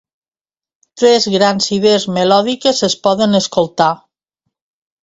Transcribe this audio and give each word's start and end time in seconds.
Tres 1.01 1.27
grans 1.35 1.69
idees 1.77 2.09
melòdiques 2.17 2.83
es 2.89 2.97
poden 3.05 3.43
escoltar. 3.43 3.93